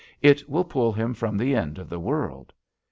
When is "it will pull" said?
0.23-0.91